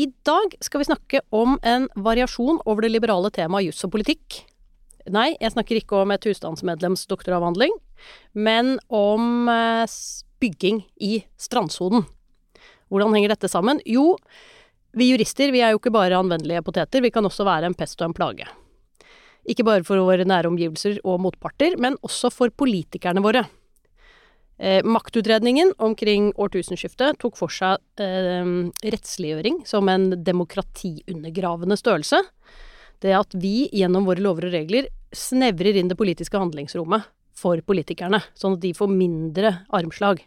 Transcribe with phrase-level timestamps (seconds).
[0.00, 4.40] I dag skal vi snakke om en variasjon over det liberale temaet juss og politikk.
[5.12, 7.74] Nei, jeg snakker ikke om et husstandsmedlems doktoravhandling,
[8.32, 9.96] men om eh,
[10.40, 12.06] bygging i strandsonen.
[12.92, 13.82] Hvordan henger dette sammen?
[13.88, 14.16] Jo,
[14.96, 18.00] vi jurister vi er jo ikke bare anvendelige poteter, vi kan også være en pest
[18.00, 18.48] og en plage.
[19.48, 23.44] Ikke bare for våre nære omgivelser og motparter, men også for politikerne våre.
[24.58, 28.44] Eh, maktutredningen omkring årtusenskiftet tok for seg eh,
[28.84, 32.20] rettsliggjøring som en demokratiundergravende størrelse.
[33.02, 38.20] Det at vi gjennom våre lover og regler snevrer inn det politiske handlingsrommet for politikerne,
[38.38, 40.22] sånn at de får mindre armslag.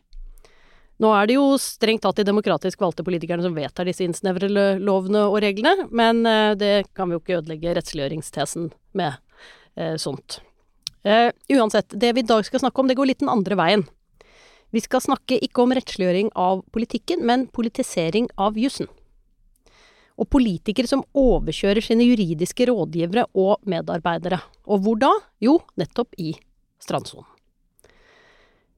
[1.03, 5.25] Nå er det jo strengt tatt de demokratisk valgte politikerne som vedtar disse innsnevrede lovene
[5.27, 9.17] og reglene, men eh, det kan vi jo ikke ødelegge rettsliggjøringstesen med
[9.75, 10.39] eh, sånt.
[11.03, 13.83] Eh, uansett, det vi i dag skal snakke om, det går litt den andre veien.
[14.73, 18.89] Vi skal snakke ikke om rettsliggjøring av politikken, men politisering av jussen.
[20.15, 24.39] Og politikere som overkjører sine juridiske rådgivere og medarbeidere.
[24.65, 25.11] Og hvor da?
[25.43, 26.33] Jo, nettopp i
[26.81, 27.27] strandsonen.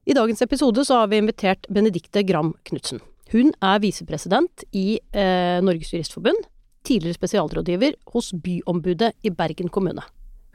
[0.08, 3.02] I dagens episode så har vi invitert Benedikte Gram Knutsen.
[3.28, 6.46] Hun er visepresident i eh, Norges Juristforbund,
[6.88, 10.00] tidligere spesialrådgiver hos Byombudet i Bergen kommune.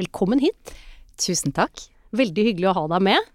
[0.01, 0.73] Velkommen hit.
[1.21, 1.85] Tusen takk.
[2.17, 3.29] Veldig hyggelig å ha deg med.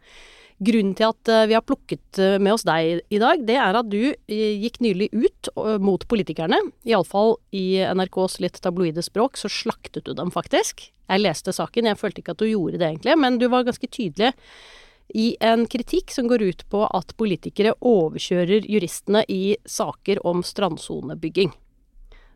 [0.59, 3.79] Grunnen til at eh, vi har plukket eh, med oss deg i dag, det er
[3.79, 6.59] at du eh, gikk nylig ut mot politikerne.
[6.89, 10.89] Iallfall i NRKs litt tabloide språk, så slaktet du dem faktisk.
[11.09, 13.87] Jeg leste saken, jeg følte ikke at du gjorde det egentlig, men du var ganske
[13.87, 14.35] tydelig
[15.17, 21.55] i en kritikk som går ut på at politikere overkjører juristene i saker om strandsonebygging.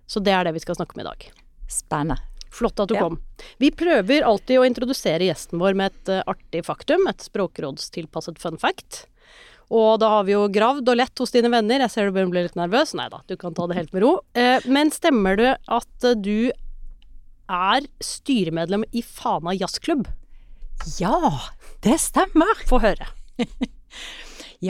[0.08, 1.32] Så det er det vi skal snakke om i dag.
[1.68, 2.31] Spennende.
[2.52, 3.06] Flott at du ja.
[3.06, 3.18] kom.
[3.62, 8.60] Vi prøver alltid å introdusere gjesten vår med et uh, artig faktum, et språkrådstilpasset fun
[8.60, 9.06] fact.
[9.72, 11.80] Og da har vi jo gravd og lett hos dine venner.
[11.86, 12.92] Jeg ser du blir litt nervøs.
[12.98, 14.18] Nei da, du kan ta det helt med ro.
[14.36, 16.52] Uh, men stemmer det at uh, du
[17.52, 20.06] er styremedlem i Fana jazzklubb?
[20.98, 21.40] Ja,
[21.84, 22.66] det stemmer.
[22.68, 23.08] Få høre.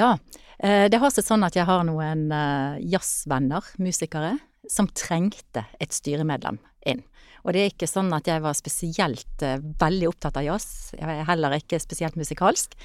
[0.00, 0.16] ja.
[0.62, 4.36] Eh, det har seg sånn at jeg har noen eh, jazzvenner, musikere,
[4.70, 7.02] som trengte et styremedlem inn.
[7.42, 10.92] Og det er ikke sånn at jeg var spesielt uh, veldig opptatt av jazz.
[10.94, 12.76] Jeg er heller ikke spesielt musikalsk.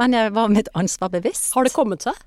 [0.00, 1.52] Men jeg var mitt ansvar bevisst.
[1.56, 2.18] Har det kommet seg?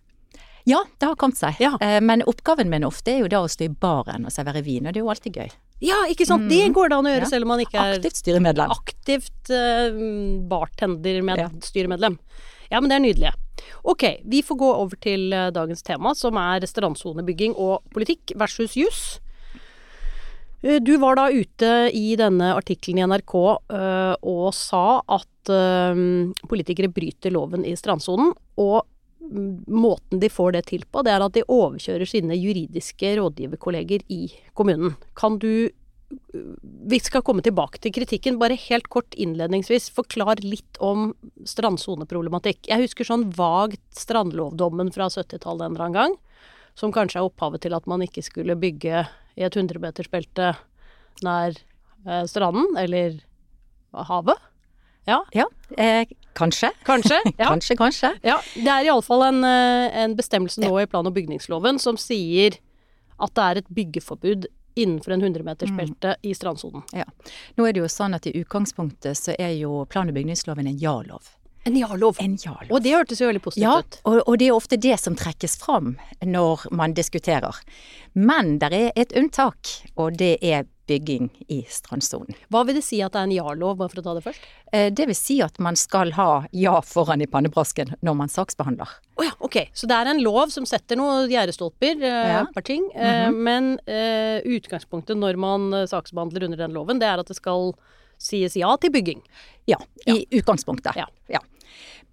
[0.65, 1.59] Ja, det har kommet seg.
[1.61, 1.75] Ja.
[1.77, 4.87] Uh, men oppgaven min ofte er jo da å stå i baren og servere vin,
[4.87, 5.53] og det er jo alltid gøy.
[5.83, 6.47] Ja, ikke sant.
[6.49, 6.73] Det mm.
[6.73, 7.31] går det an å gjøre ja.
[7.33, 8.73] selv om man ikke er Aktivt styremedlem.
[8.73, 9.99] Aktivt uh,
[10.49, 11.49] bartender med ja.
[11.67, 12.17] styremedlem.
[12.71, 13.33] Ja, men det er nydelig.
[13.85, 18.73] Ok, vi får gå over til uh, dagens tema, som er restaurantsonebygging og politikk versus
[18.79, 19.03] juss.
[20.63, 23.35] Uh, du var da ute i denne artikkelen i NRK
[24.25, 25.31] og sa at
[26.49, 28.31] politikere bryter loven i strandsonen.
[28.57, 28.79] Og
[29.21, 34.07] mm, måten de får det til på, det er at de overkjører sine juridiske rådgiverkolleger
[34.09, 34.23] i
[34.57, 34.95] kommunen.
[35.13, 35.69] Kan du
[36.85, 38.37] vi skal komme tilbake til kritikken.
[38.41, 41.09] Bare helt kort innledningsvis, forklar litt om
[41.47, 42.65] strandsoneproblematikk.
[42.69, 46.17] Jeg husker sånn vagt strandlovdommen fra 70-tallet en eller annen gang,
[46.75, 49.05] som kanskje er opphavet til at man ikke skulle bygge
[49.35, 50.53] i et 100-metersbelte
[51.25, 53.21] nær eh, stranden, eller
[54.09, 54.51] havet.
[55.05, 55.21] Ja.
[55.31, 55.45] ja
[55.77, 56.71] eh, kanskje.
[56.83, 57.47] Kanskje, ja.
[57.47, 58.11] kanskje, kanskje.
[58.25, 62.59] Ja, det er iallfall en, eh, en bestemmelse nå i plan- og bygningsloven som sier
[63.15, 66.27] at det er et byggeforbud innenfor en 100-metersbelte mm.
[66.27, 66.83] i strandsonen.
[66.91, 67.05] Ja.
[67.55, 70.81] Nå er det jo sånn at i utgangspunktet så er jo plan- og bygningsloven en
[70.81, 71.29] ja-lov.
[71.65, 72.19] En ja-lov.
[72.21, 72.69] En ja-lov.
[72.69, 73.97] Og det hørtes jo veldig positivt ja, ut.
[74.05, 77.57] Og, og det er ofte det som trekkes fram når man diskuterer.
[78.13, 82.37] Men det er et unntak, og det er bygging i strandsonen.
[82.53, 84.45] Hva vil det si at det er en ja-lov, bare for å ta det først?
[84.69, 88.93] Eh, det vil si at man skal ha ja foran i pannebrasken når man saksbehandler.
[89.15, 89.57] Å oh ja, ok.
[89.73, 92.43] Så det er en lov som setter noen gjerdestolper, ja.
[92.43, 92.85] et par ting.
[92.93, 93.41] Mm -hmm.
[93.49, 97.73] Men eh, utgangspunktet når man saksbehandler under den loven, det er at det skal
[98.17, 99.21] sies ja til bygging.
[99.65, 100.39] Ja, i ja.
[100.39, 100.95] utgangspunktet.
[100.95, 101.07] Ja.
[101.27, 101.41] ja.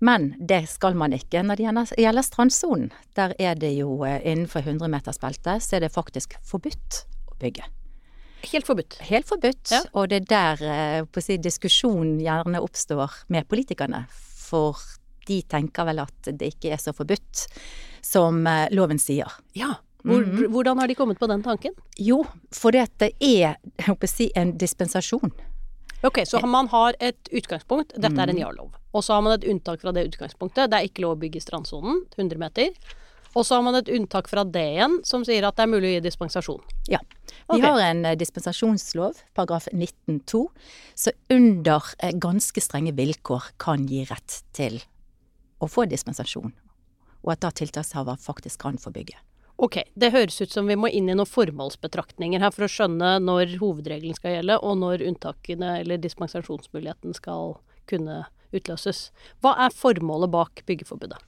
[0.02, 2.88] Men det skal man ikke når det gjelder strandsonen.
[3.14, 7.68] Der er det jo innenfor 100-metersbeltet, så er det faktisk forbudt å bygge.
[8.50, 8.96] Helt forbudt.
[9.06, 9.70] Helt forbudt.
[9.70, 9.84] Ja.
[9.94, 10.64] Og det er der
[11.06, 14.02] eh, si, diskusjonen gjerne oppstår med politikerne.
[14.10, 14.80] For
[15.28, 17.46] de tenker vel at det ikke er så forbudt
[18.02, 19.30] som eh, loven sier.
[19.54, 20.48] Ja, Mhm.
[20.50, 21.74] Hvordan har de kommet på den tanken?
[21.94, 25.30] Jo, fordi det er jeg håper å si, en dispensasjon.
[26.02, 28.42] Ok, så man har et utgangspunkt, dette er en Mhm.
[28.42, 28.72] ja-lov.
[28.92, 31.36] Og så har man et unntak fra det utgangspunktet, det er ikke lov å bygge
[31.36, 32.70] i strandsonen, 100 meter.
[33.34, 35.88] Og så har man et unntak fra det igjen, som sier at det er mulig
[35.88, 36.60] å gi dispensasjon.
[36.88, 36.98] Ja.
[37.48, 37.64] Vi okay.
[37.64, 40.48] har en eh, dispensasjonslov, paragraf 19-2,
[40.94, 44.82] som under eh, ganske strenge vilkår kan gi rett til
[45.60, 46.52] å få dispensasjon.
[47.22, 49.16] Og at da tiltakshaver faktisk kan få bygge.
[49.62, 53.14] Ok, det høres ut som vi må inn i noen formålsbetraktninger her for å skjønne
[53.22, 57.60] når hovedregelen skal gjelde, og når unntakene eller dispensasjonsmuligheten skal
[57.90, 59.10] kunne utløses.
[59.42, 61.20] Hva er formålet bak byggeforbudet?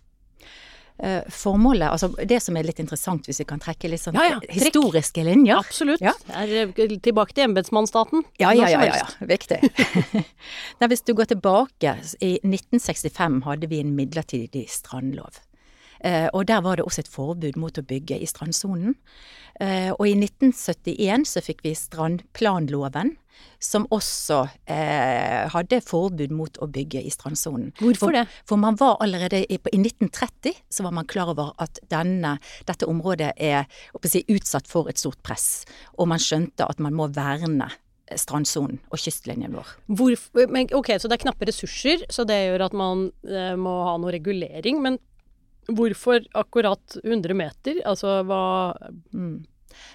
[0.98, 4.36] Eh, Formålet, altså det som er litt interessant hvis vi kan trekke litt sånn Ja,
[4.36, 5.58] ja, historiske linjer.
[5.58, 6.02] Absolutt.
[6.04, 6.12] Ja.
[6.30, 6.70] Eh,
[7.02, 8.22] tilbake til embetsmannsstaten.
[8.38, 9.26] Ja, ja, ja, ja, ja.
[9.26, 9.58] viktig.
[10.78, 15.42] Nei, hvis du går tilbake, i 1965 hadde vi en midlertidig strandlov.
[16.04, 18.96] Eh, og der var det også et forbud mot å bygge i strandsonen.
[19.62, 23.14] Eh, og i 1971 så fikk vi strandplanloven,
[23.62, 27.72] som også eh, hadde forbud mot å bygge i strandsonen.
[27.80, 28.26] Hvorfor det?
[28.46, 32.36] For man var allerede i, i 1930 så var man klar over at denne,
[32.68, 33.64] dette området er
[34.06, 35.64] si, utsatt for et stort press,
[35.96, 37.70] og man skjønte at man må verne
[38.20, 39.70] strandsonen og kystlinjen vår.
[39.96, 43.72] Hvorfor, men, ok, så det er knappe ressurser, så det gjør at man eh, må
[43.88, 44.82] ha noe regulering.
[44.84, 45.00] Men
[45.68, 47.82] hvorfor akkurat 100 meter?
[47.84, 48.44] Altså hva
[49.14, 49.44] Mm.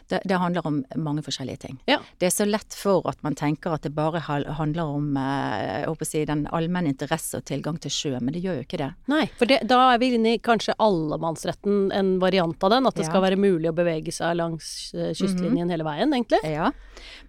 [0.08, 1.78] Det, det handler om mange forskjellige ting.
[1.88, 2.00] Ja.
[2.20, 6.26] Det er så lett for at man tenker at det bare handler om eh, si,
[6.28, 8.90] den allmenne interesse og tilgang til sjø, men det gjør jo ikke det.
[9.12, 12.90] Nei, for det, da er vi inne i kanskje allemannsretten, en variant av den.
[12.90, 13.10] At det Ja.
[13.10, 16.44] Skal være mulig å bevege seg langs eh, kystlinjen hele veien, egentlig.
[16.46, 16.74] Ja,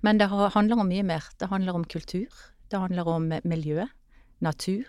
[0.02, 1.24] men det handler om mye mer.
[1.38, 2.28] Det handler om kultur,
[2.68, 3.86] det handler om miljø,
[4.44, 4.88] natur,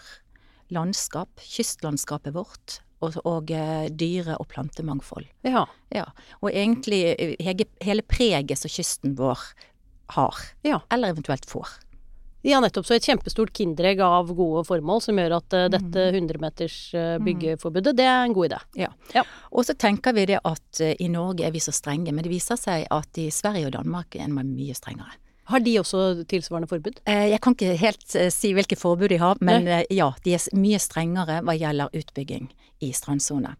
[0.71, 5.25] landskap, kystlandskapet vårt og, og eh, dyre- og plantemangfold.
[5.43, 5.65] Ja.
[5.91, 6.05] Ja,
[6.41, 7.35] og egentlig eh,
[7.83, 9.39] hele preget som kysten vår
[10.17, 10.81] har, Ja.
[10.91, 11.67] eller eventuelt får.
[12.43, 12.85] ja, nettopp.
[12.87, 15.71] Så et kjempestort kinderegg av gode formål som gjør at Mhm.
[15.75, 16.77] dette 100-meters
[17.23, 18.59] byggeforbudet, det er en god idé.
[18.75, 18.87] Ja.
[19.13, 19.23] Ja.
[19.51, 22.31] Og så tenker vi det at uh, i Norge er vi så strenge, men det
[22.31, 25.13] viser seg at i Sverige og Danmark er man mye strengere.
[25.51, 26.01] Har de også
[26.31, 27.01] tilsvarende forbud?
[27.05, 29.83] Eh, Jeg kan ikke helt eh, si hvilke forbud de har, men Nei.
[29.93, 32.49] ja, de er mye strengere hva gjelder utbygging
[32.81, 33.55] i strandsone.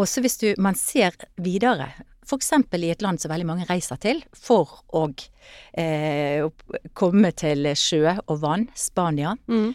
[0.00, 1.90] Også hvis du, man ser videre,
[2.24, 2.52] f.eks.
[2.80, 5.04] i et land som veldig mange reiser til for å
[5.76, 6.46] eh,
[6.96, 9.34] komme til sjø og vann, Spania.
[9.50, 9.74] Mm.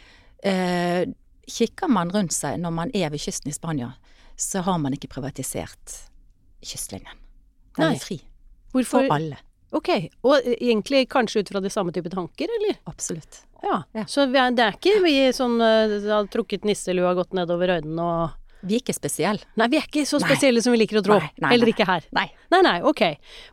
[0.50, 1.03] Eh,
[1.50, 3.94] kikker man rundt seg når man er ved kysten i Spania,
[4.39, 6.00] så har man ikke privatisert
[6.65, 7.17] kystlinjen.
[7.77, 7.94] Den Nei.
[7.95, 8.19] er fri
[8.73, 9.05] Hvorfor?
[9.05, 9.38] for alle.
[9.75, 9.89] Ok,
[10.25, 12.80] og egentlig kanskje ut fra de samme type tanker, eller?
[12.89, 13.44] Absolutt.
[13.62, 13.83] Ja.
[13.94, 14.06] Ja.
[14.10, 18.36] Så vi er, det er ikke vi eh, har trukket nisselua godt nedover øynene og
[18.66, 19.45] Vi er ikke spesielle.
[19.56, 20.27] Nei, vi er ikke så Nei.
[20.27, 21.16] spesielle som vi liker å tro.
[21.21, 21.74] Nei, nei, Heller nei.
[21.75, 22.07] ikke her.
[22.16, 22.25] Nei.
[22.51, 23.04] Nei, nei, ok.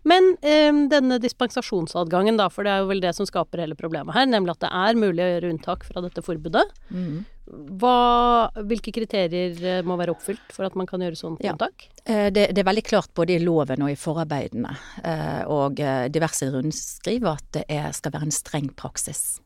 [0.03, 4.17] Men um, denne dispensasjonsadgangen, da, for det er jo vel det som skaper hele problemet
[4.17, 6.67] her, nemlig at det er mulig å gjøre unntak fra dette forbudet.
[6.91, 7.25] Mhm.
[7.47, 11.53] Hva, hvilke kriterier eh, må være oppfylt for at man kan gjøre sånt Ja.
[11.55, 11.87] unntak?
[12.05, 14.73] Eh, Det, det er veldig klart både i loven og i forarbeidene
[15.05, 15.79] eh, og
[16.11, 19.41] diverse rundskriv at det er, skal være en streng praksis.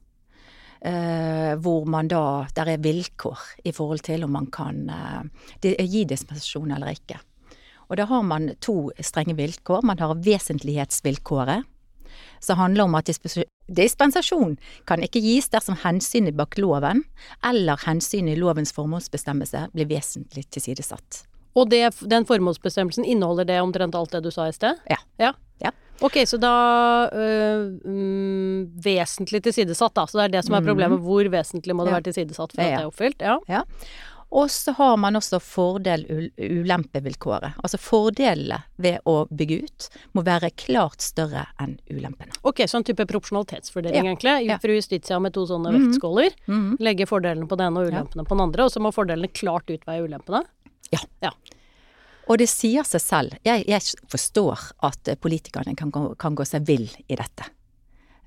[0.81, 3.37] Hvor man da Der er vilkår
[3.69, 4.89] i forhold til om man kan
[5.61, 7.19] gi dispensasjon eller ikke.
[7.91, 9.83] Og da har man to strenge vilkår.
[9.85, 11.65] Man har vesentlighetsvilkåret,
[12.41, 13.11] som handler om at
[13.71, 14.57] dispensasjon
[14.89, 17.05] kan ikke gis dersom hensynet bak loven
[17.47, 21.25] eller hensynet i lovens formålsbestemmelse blir vesentlig tilsidesatt.
[21.59, 24.79] Og det, den formålsbestemmelsen, inneholder det omtrent alt det du sa i sted?
[24.91, 24.99] Ja.
[25.19, 25.33] Ja.
[25.61, 25.73] Ja.
[26.01, 26.51] Ok, så da
[27.13, 30.07] øh, mm, Vesentlig tilsidesatt, da.
[30.09, 30.69] Så det er det som er Mhm.
[30.71, 31.03] problemet.
[31.05, 33.21] Hvor vesentlig må det være tilsidesatt for at det er oppfylt?
[33.21, 33.35] Ja.
[33.51, 33.63] Ja.
[34.33, 37.53] Og så har man også fordel-ulempevilkåret.
[37.65, 42.31] Altså fordelene ved å bygge ut må være klart større enn ulempene.
[42.47, 44.11] Ok, sånn type proporsjonalitetsfordeling, Ja.
[44.15, 44.47] egentlig.
[44.47, 44.59] Ja.
[44.59, 45.81] Fru Justitia med to sånne Mhm.
[45.93, 46.31] vektskåler.
[46.47, 46.77] -hmm.
[46.79, 47.99] Legge fordelene på den ene og Ja.
[47.99, 50.45] ulempene på den andre, og så må fordelene klart utveie ulempene.
[50.93, 51.31] Ja.
[52.29, 53.33] Og det sier seg selv.
[53.45, 57.45] Jeg, jeg forstår at politikerne kan, kan gå seg vill i dette.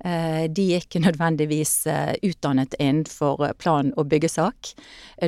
[0.02, 4.74] Eh, De er ikke nødvendigvis eh, utdannet innenfor eh, plan- og byggesak.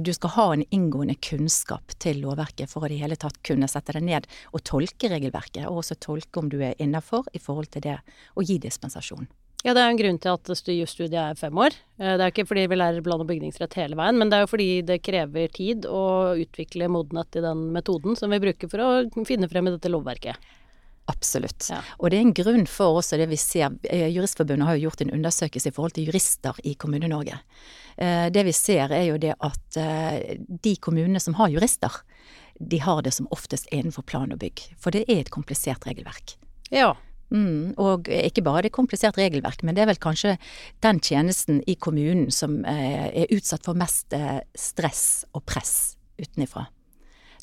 [0.02, 3.68] Du skal ha en inngående kunnskap til lovverket for å i det hele tatt kunne
[3.70, 7.70] sette deg ned og tolke regelverket, og også tolke om du er innafor i forhold
[7.74, 7.98] til det
[8.34, 9.28] å gi dispensasjon.
[9.64, 11.74] Ja, det er en grunn til at studiet er fem år.
[11.98, 14.50] Det er ikke fordi vi lærer plan- og bygningsrett hele veien, men det er jo
[14.52, 19.26] fordi det krever tid å utvikle modenhet i den metoden som vi bruker for å
[19.26, 20.38] finne frem i dette lovverket.
[21.06, 21.68] Absolutt.
[21.70, 21.78] Ja.
[22.00, 25.04] Og det er en grunn for også det vi ser eh, Juristforbundet har jo gjort
[25.04, 27.38] en undersøkelse i forhold til jurister i Kommune-Norge.
[27.96, 32.02] Eh, Det vi ser er jo det at eh, de kommunene som har jurister,
[32.58, 34.64] de har det som oftest innenfor plan og bygg.
[34.82, 36.34] For det er et komplisert regelverk.
[36.74, 36.94] Ja.
[37.30, 40.36] Mm, og ikke bare det komplisert regelverk, men det er vel kanskje
[40.82, 44.14] den tjenesten i kommunen som er utsatt for mest
[44.54, 46.68] stress og press utenifra.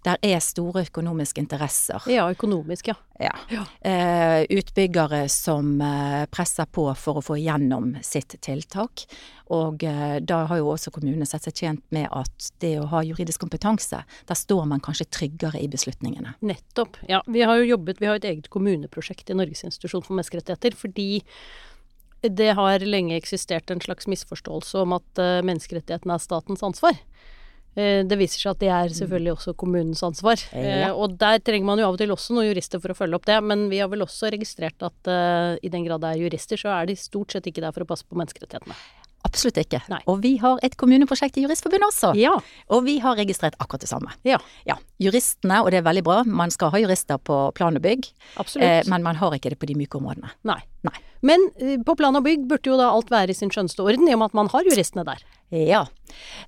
[0.03, 2.03] Der er store økonomiske interesser.
[2.12, 2.95] Ja, økonomisk, ja.
[3.22, 3.31] Ja.
[3.53, 3.63] Ja.
[3.88, 9.05] Eh, utbyggere som eh, presser på for å få igjennom sitt tiltak.
[9.53, 13.03] Og eh, da har jo også kommunene sett seg tjent med at det å ha
[13.05, 16.36] juridisk kompetanse, der står man kanskje tryggere i beslutningene.
[16.43, 17.00] Nettopp.
[17.10, 20.75] Ja, vi har jo jobbet, vi har et eget kommuneprosjekt i Norges institusjon for menneskerettigheter,
[20.79, 21.24] fordi
[22.24, 27.00] det har lenge eksistert en slags misforståelse om at eh, menneskerettighetene er statens ansvar.
[27.75, 30.37] Eh, Det viser seg at det er selvfølgelig også kommunens ansvar.
[30.53, 30.89] Ja.
[30.89, 33.15] Eh, Og der trenger man jo av og til også noen jurister for å følge
[33.15, 36.23] opp det, men vi har vel også registrert at eh, i den grad det er
[36.27, 38.75] jurister, så er de stort sett ikke der for å passe på menneskerettighetene.
[39.23, 39.79] Absolutt ikke.
[39.87, 40.01] Nei.
[40.11, 42.09] Og vi har et kommuneprosjekt i Juristforbundet også.
[42.19, 42.33] Ja.
[42.75, 44.11] Og vi har registrert akkurat det samme.
[44.27, 44.37] Ja,
[44.67, 48.09] Ja, juristene, og det er veldig bra, man skal ha jurister på plan og bygg,
[48.59, 50.29] eh, men man har ikke det på de myke områdene.
[50.43, 50.59] Nei.
[50.83, 50.97] Nei.
[51.23, 51.39] Men
[51.87, 54.19] på plan og bygg burde jo da alt være i sin skjønneste orden, i og
[54.19, 55.23] med at man har juristene der.
[55.53, 55.88] Ja.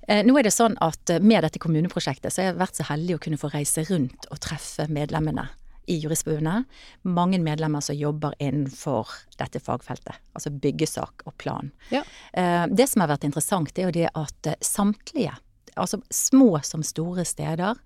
[0.08, 2.88] Eh, nå er det sånn at eh, med dette kommuneprosjektet så har jeg vært så
[2.88, 5.46] heldig å kunne få reise rundt og treffe medlemmene
[5.86, 6.66] i Juristforbundet.
[7.06, 11.70] Mange medlemmer som jobber innenfor dette fagfeltet, altså byggesak og plan.
[11.94, 12.02] Ja.
[12.34, 15.36] Eh, det som har vært interessant, er jo det at samtlige,
[15.76, 17.78] altså små som store steder,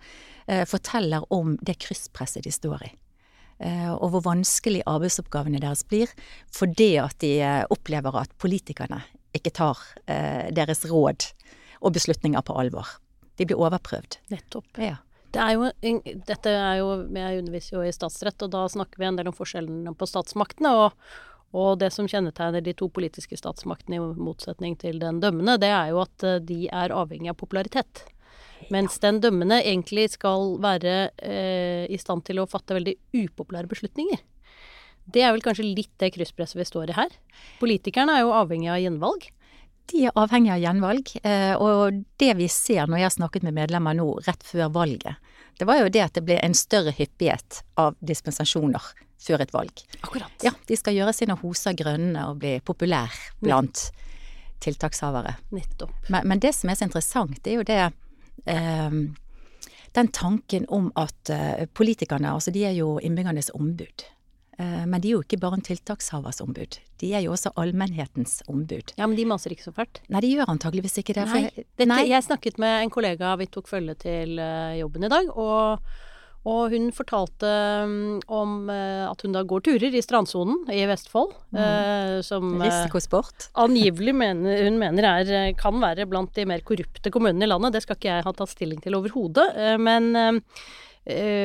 [0.66, 2.88] forteller om det krysspresset de står i.
[3.92, 6.10] Og hvor vanskelig arbeidsoppgavene deres blir
[6.50, 7.36] fordi at de
[7.70, 8.98] opplever at politikerne
[9.36, 11.30] ikke tar eh, deres råd
[11.80, 12.98] og beslutninger på alvor.
[13.38, 14.18] De blir overprøvd.
[14.32, 14.68] Nettopp.
[14.80, 14.98] Ja.
[15.30, 15.68] Det er jo,
[16.26, 19.36] dette er jo, Jeg underviser jo i statsrett, og da snakker vi en del om
[19.36, 20.72] forskjellene på statsmaktene.
[20.74, 21.12] Og,
[21.54, 25.92] og det som kjennetegner de to politiske statsmaktene i motsetning til den dømmende, det er
[25.94, 28.04] jo at eh, de er avhengig av popularitet.
[28.70, 34.20] Mens den dømmende egentlig skal være eh, i stand til å fatte veldig upopulære beslutninger.
[35.12, 37.12] Det er vel kanskje litt det krysspresset vi står i her.
[37.60, 39.28] Politikerne er jo avhengig av gjenvalg.
[39.90, 43.56] De er avhengig av gjenvalg, eh, og det vi ser når jeg har snakket med
[43.56, 45.18] medlemmer nå rett før valget,
[45.58, 48.84] det var jo det at det ble en større hyppighet av dispensasjoner
[49.20, 49.82] før et valg.
[50.00, 50.32] Akkurat.
[50.46, 53.12] Ja, de skal gjøre sine hoser grønne og bli populær
[53.42, 53.90] blant
[54.64, 55.34] tiltakshavere.
[55.52, 55.92] Nettopp.
[56.08, 57.80] Men, men det som er så interessant, det er jo det
[58.54, 58.96] eh,
[59.90, 64.06] Den tanken om at eh, politikerne, altså de er jo innbyggernes ombud.
[64.60, 66.76] Eh, men de er jo ikke bare en tiltakshavers ombud.
[67.00, 68.92] De er jo også allmennhetens ombud.
[69.00, 70.02] Ja, men de maser ikke så fælt.
[70.12, 71.24] Nei, de gjør antageligvis ikke det.
[71.30, 72.02] for Nei, jeg- dette, nei.
[72.10, 75.80] Jeg snakket med en kollega, vi tok følge til eh, jobben i dag, og,
[76.50, 77.48] og hun fortalte
[77.88, 83.48] mm, om eh, at hun da går turer i strandsonen i Vestfold, eh, som Risikosport.
[83.64, 87.72] angivelig mener, hun mener er, kan være blant de mer korrupte kommunene i landet.
[87.78, 89.48] Det skal ikke jeg ha tatt stilling til overhodet,
[89.80, 90.12] men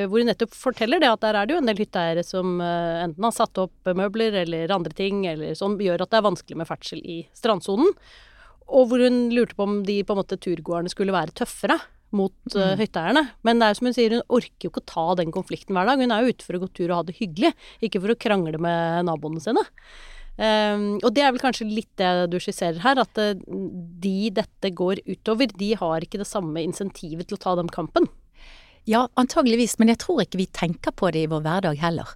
[0.10, 3.01] hvor hun nettopp forteller det at der er det jo en del hytteeiere som eh,
[3.05, 6.62] enten har satt opp møbler eller andre ting, eller som gjør at det er vanskelig
[6.62, 7.91] med ferdsel i strandsonen.
[8.65, 11.77] Og hvor hun lurte på om de på en måte turgåerne skulle være tøffere
[12.15, 12.79] mot mm.
[12.79, 13.24] hytteeierne.
[13.45, 15.77] Men det er jo som hun sier, hun orker jo ikke å ta den konflikten
[15.77, 16.01] hver dag.
[16.01, 17.53] Hun er jo ute for å gå tur og ha det hyggelig,
[17.86, 19.65] ikke for å krangle med naboene sine.
[20.36, 23.38] Um, og det er vel kanskje litt det du skisserer her, at eh,
[24.03, 28.10] de dette går utover, de har ikke det samme insentivet til å ta den kampen.
[28.86, 32.12] Ja, antageligvis, men jeg tror ikke vi tenker på det i vår hverdag heller.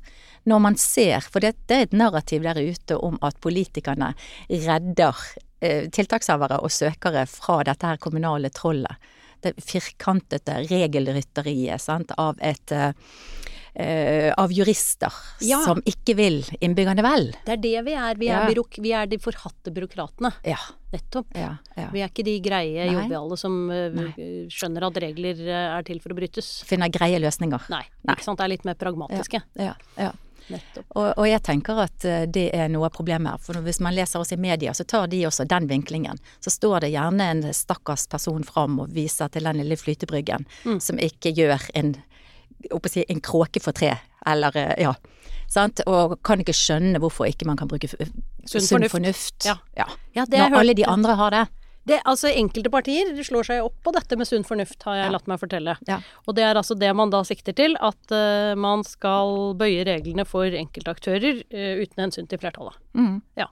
[0.50, 4.12] Når man ser, for det, det er et narrativ der ute om at politikerne
[4.50, 5.18] redder
[5.62, 8.96] eh, tiltakshavere og søkere fra dette her kommunale trollet.
[9.42, 15.14] Det firkantete regelrytteriet sant, av et eh, av jurister
[15.46, 15.62] Ja.
[15.64, 17.30] som ikke vil innbyggerne vel.
[17.46, 18.16] Det er det vi er.
[18.20, 18.64] Vi er, Ja.
[18.82, 20.34] vi er de forhatte byråkratene.
[20.44, 20.58] Ja,
[20.91, 21.27] Nettopp.
[21.38, 21.89] ja, ja.
[21.93, 23.36] Vi er ikke de greie, Nei.
[23.38, 24.00] som uh,
[24.50, 26.48] skjønner at regler eh, er til for å brytes.
[26.65, 27.67] Finner greie løsninger.
[27.69, 28.15] Nei, Nei.
[28.15, 28.39] ikke sant.
[28.41, 29.43] Det er litt mer pragmatiske.
[29.62, 30.12] Ja, ja.
[30.98, 33.41] Og, og jeg tenker at eh, det er noe av problemet her.
[33.46, 36.17] For hvis man leser oss i media, så tar de også den vinklingen.
[36.41, 40.79] Så står det gjerne en stakkars person fram og viser til den lille flytebryggen Mm.
[40.81, 41.93] som ikke gjør en,
[42.74, 43.93] å si, en kråke for tre,
[44.25, 44.96] eller ja.
[45.50, 45.82] Sant?
[45.89, 48.94] Og kan ikke skjønne hvorfor ikke man kan bruke Sunn sunn fornuft.
[48.94, 49.48] fornuft.
[49.50, 49.56] Ja.
[50.15, 51.48] Ja, det Når alle de andre har det.
[51.89, 55.12] Det, altså Enkelte partier slår seg opp på dette med sunn fornuft, har jeg Ja.
[55.15, 55.77] latt meg fortelle.
[55.88, 56.01] Ja.
[56.27, 60.25] Og det er altså det man da sikter til, at uh, man skal bøye reglene
[60.27, 62.77] for enkeltaktører uh, uten hensyn til flertallet.
[62.94, 63.22] Mm.
[63.38, 63.48] Ja.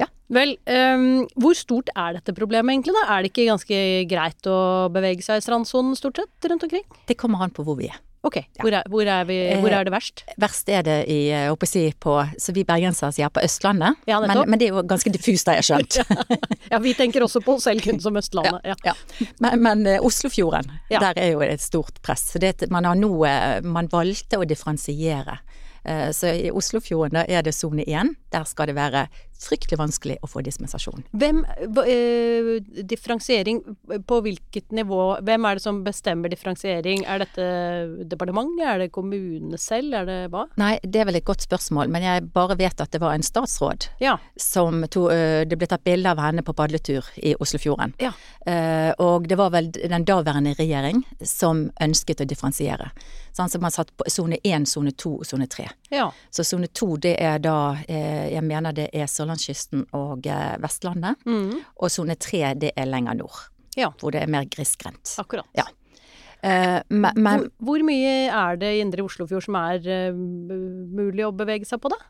[0.00, 0.06] Ja.
[0.32, 3.14] Vel, um, hvor stort er dette problemet egentlig, da?
[3.14, 6.86] Er det ikke ganske greit å bevege seg i strandsonen stort sett rundt omkring?
[7.06, 7.98] Det kommer an på hvor vi er.
[8.22, 10.20] Ok, hvor, er, hvor, er vi, hvor er det verst?
[10.36, 13.96] Verst er det i, håper å si, på, så vi bergensere sier på Østlandet.
[14.10, 15.96] Ja, men, men det er jo ganske diffust, har jeg skjønt.
[16.70, 18.60] Ja, vi tenker også på oss selv kun som Østlandet.
[18.68, 18.76] Ja.
[18.84, 18.92] Ja.
[19.40, 21.00] Men, men eh, Oslofjorden, Ja.
[21.00, 22.28] der er jo et stort press.
[22.34, 25.38] Så det, man har nå eh, Man valgte å differensiere.
[25.82, 28.12] Eh, Så i Oslofjorden da er det sone én.
[28.30, 29.08] Der skal det være
[29.40, 31.02] fryktelig vanskelig å få dispensasjon.
[31.16, 33.60] Hvem, eh, differensiering
[34.06, 37.04] på hvilket nivå, hvem er det som bestemmer differensiering?
[37.08, 37.46] Er dette
[38.10, 40.46] departementet, er det kommunene selv, er det hva?
[40.60, 43.22] Nei, det er vel et godt spørsmål, men jeg bare vet at det var en
[43.26, 44.18] statsråd Ja.
[44.36, 47.94] som to, øh, Det ble tatt bilde av henne på padletur i Oslofjorden.
[47.98, 48.12] Ja.
[48.46, 52.90] Eh, og det var vel den daværende regjering som ønsket å differensiere.
[53.32, 55.68] Sånn som man satt på sone én, sone to og sone tre.
[55.90, 56.10] Ja.
[56.30, 61.20] Så sone to det er da eh, Jeg mener det er Sørlandskysten og eh, Vestlandet.
[61.26, 61.60] Mm.
[61.78, 63.46] Og sone tre det er lenger nord.
[63.78, 63.92] Ja.
[64.00, 65.14] Hvor det er mer grisgrendt.
[65.18, 65.46] Akkurat.
[65.54, 65.66] Ja.
[66.42, 71.26] Eh, men, men hvor, hvor mye er det i Indre Oslofjord som er uh, mulig
[71.26, 72.00] å bevege seg på, da?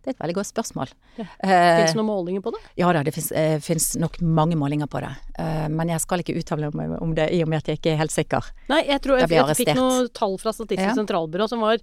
[0.00, 0.92] Det er et veldig godt spørsmål.
[1.18, 1.24] Ja.
[1.44, 2.60] Eh, Fins det noen målinger på det?
[2.80, 5.10] Ja da, det fins nok mange målinger på det.
[5.38, 7.92] Eh, men jeg skal ikke uttale meg om det i og med at jeg ikke
[7.94, 8.48] er helt sikker.
[8.72, 10.96] Nei, jeg tror jeg, jeg fikk noen tall fra Statistisk Ja.
[10.96, 11.78] sentralbyrå som var,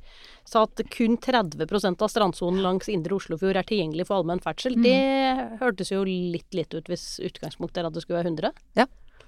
[0.47, 4.75] sa at kun 30% av strandsonen langs Indre Oslofjord er tilgjengelig for allmenn ferdsel.
[4.79, 4.83] Mm.
[4.87, 8.53] Det hørtes jo litt lite ut hvis utgangspunktet er at det skulle være 100.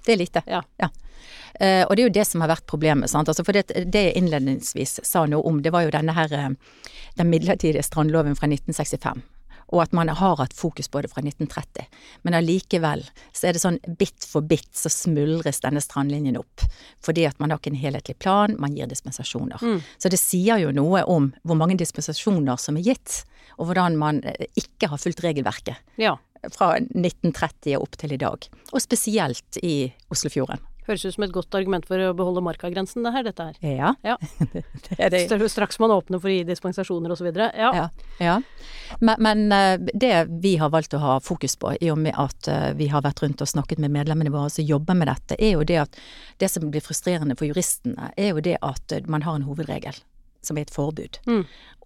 [0.05, 0.43] Det er lite.
[0.47, 0.63] Ja.
[1.59, 3.11] Eh, og det er jo det som har vært problemet.
[3.11, 3.29] Sant?
[3.31, 6.53] Altså for det, det jeg innledningsvis sa noe om, det var jo denne her eh,
[7.19, 9.21] den midlertidige strandloven fra 1965.
[9.69, 11.85] Og at man har hatt fokus på det fra 1930.
[12.25, 16.63] Men allikevel så er det sånn bit for bit så smuldres denne strandlinjen opp.
[17.05, 19.61] Fordi at man har ikke en helhetlig plan, man gir dispensasjoner.
[19.61, 19.83] Mm.
[20.01, 23.21] Så det sier jo noe om hvor mange dispensasjoner som er gitt,
[23.59, 26.15] og hvordan man eh, ikke har fulgt regelverket Ja.
[26.53, 28.49] Fra 1930 og opp til i dag.
[28.71, 30.61] Og spesielt i Oslofjorden.
[30.89, 33.57] Høres ut som et godt argument for å beholde markagrensen, det her, dette her.
[33.61, 33.91] Ja.
[34.09, 34.15] Ja.
[34.89, 35.19] det er det.
[35.27, 37.27] Straks- Straks man åpner for å gi dispensasjoner osv.
[37.37, 37.51] Ja.
[37.75, 37.83] Ja.
[38.17, 38.37] ja.
[38.97, 42.49] Men, men eh, det vi har valgt å ha fokus på, i og med at
[42.49, 45.59] eh, vi har vært rundt og snakket med medlemmene våre som jobber med dette, er
[45.59, 45.99] jo det at
[46.41, 50.01] det som blir frustrerende for juristene, er jo det at eh, man har en hovedregel.
[50.41, 51.17] Som er et forbud.
[51.27, 51.41] Mm.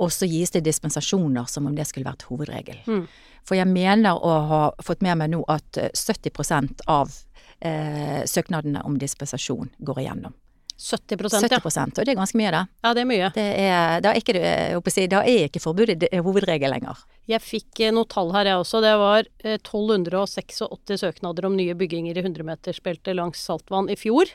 [0.05, 2.83] Og så gis det dispensasjoner som om det skulle vært hovedregel.
[2.85, 3.07] Mm.
[3.47, 7.11] For jeg mener å ha fått med meg nå at eh, 70% av
[7.59, 10.35] eh, søknadene om dispensasjon går igjennom.
[10.83, 11.83] 70 70 ja.
[11.85, 12.61] Og det er ganske mye, det.
[12.83, 13.27] Ja, det er mye.
[13.35, 17.03] det er, da, er ikke, si, da er ikke forbudet det hovedregel lenger.
[17.29, 18.81] Jeg fikk noe noen tall her, jeg også.
[18.83, 20.63] Det var eh, 1286
[21.03, 24.33] søknader om nye bygginger i 100-metersbeltet langs saltvann i fjor.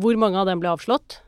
[0.00, 1.20] Hvor mange av dem ble avslått?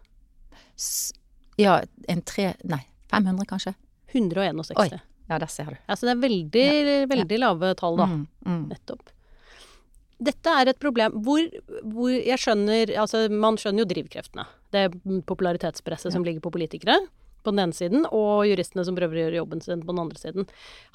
[0.79, 1.13] S
[1.61, 1.79] ja,
[2.11, 2.81] en tre Nei,
[3.13, 3.75] 500 kanskje?
[4.15, 4.75] 161.
[4.79, 5.14] Oi.
[5.31, 5.81] Ja, der ser du.
[5.89, 6.69] Altså det er veldig,
[7.11, 8.09] veldig lave tall, da.
[8.11, 8.63] Mm, mm.
[8.73, 9.13] Nettopp.
[10.25, 11.43] Dette er et problem hvor,
[11.91, 14.47] hvor jeg skjønner Altså, man skjønner jo drivkreftene.
[14.73, 14.95] Det er
[15.27, 17.01] popularitetspresset som ligger på politikere
[17.45, 20.21] på den ene siden, og juristene som prøver å gjøre jobben sin på den andre
[20.21, 20.47] siden.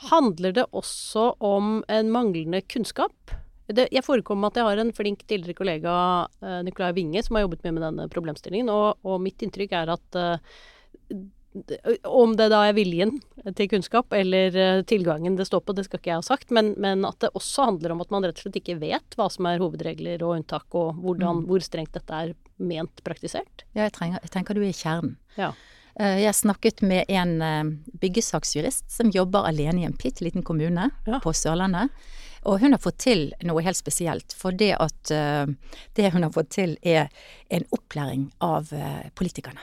[0.10, 3.36] Handler det også om en manglende kunnskap?
[3.70, 5.94] Det, jeg forekommer at jeg har en flink tidligere kollega,
[6.42, 9.94] eh, Nicolai Winge, som har jobbet mye med denne problemstillingen, og, og mitt inntrykk er
[9.94, 10.58] at eh,
[12.06, 13.16] om det da er viljen
[13.58, 16.76] til kunnskap eller eh, tilgangen det står på, det skal ikke jeg ha sagt, men,
[16.78, 19.48] men at det også handler om at man rett og slett ikke vet hva som
[19.50, 23.66] er hovedregler og unntak, og hvordan, hvor strengt dette er ment praktisert.
[23.74, 25.16] Ja, jeg, trenger, jeg tenker du er i kjernen.
[25.40, 25.50] Ja.
[26.00, 30.92] Eh, Jeg snakket med en eh, byggesaksjurist som jobber alene i en bitte liten kommune
[31.10, 31.18] Ja.
[31.24, 31.90] på Sørlandet.
[32.46, 34.32] Og hun har fått til noe helt spesielt.
[34.38, 37.10] For det at det hun har fått til er
[37.52, 38.72] en opplæring av
[39.20, 39.60] politikerne.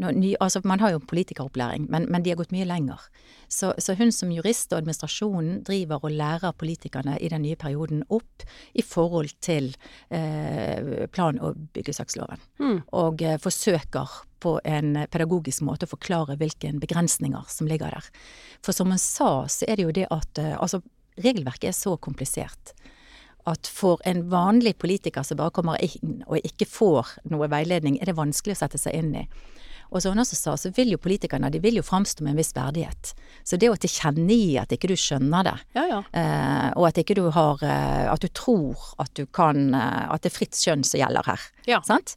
[0.00, 3.02] Ny, altså Man har jo politikeropplæring, men, men de har gått mye lenger.
[3.48, 8.04] Så, så hun som jurist og administrasjonen driver og lærer politikerne i den nye perioden
[8.08, 9.72] opp i forhold til
[10.08, 12.40] eh, plan- og byggesaksloven.
[12.62, 12.78] Mm.
[12.96, 18.08] Og eh, forsøker på en pedagogisk måte å forklare hvilke begrensninger som ligger der.
[18.64, 20.80] For som hun sa, så er det jo det at eh, altså,
[21.20, 22.74] regelverket er så komplisert
[23.48, 28.10] at for en vanlig politiker som bare kommer inn og ikke får noe veiledning, er
[28.10, 29.24] det vanskelig å sette seg inn i.
[29.90, 32.40] Og som hun også sa, så vil jo politikerne de vil jo framstå med en
[32.40, 33.12] viss verdighet.
[33.44, 36.00] Så det å tilkjennegi at ikke du skjønner det, Ja, ja.
[36.14, 40.22] eh, og at ikke du har eh, At du tror at du kan eh, At
[40.22, 41.40] det er fritt skjønn som gjelder her.
[41.66, 41.80] Ja.
[41.86, 42.14] Sant?